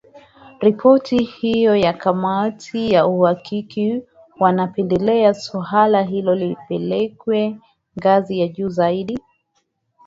Ripoti 0.59 1.23
hiyo 1.23 1.75
ya 1.75 1.93
kamati 1.93 2.91
ya 2.91 3.07
uhakiki 3.07 4.01
wanapendelea 4.39 5.33
suala 5.33 6.01
hilo 6.03 6.35
lipelekwe 6.35 7.59
ngazi 7.99 8.39
ya 8.39 8.47
juu 8.47 8.69
zaidi. 8.69 9.19